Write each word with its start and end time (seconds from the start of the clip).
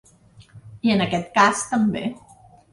I 0.87 0.95
en 0.95 1.05
aquest 1.07 1.31
cas 1.37 1.63
també. 1.77 2.05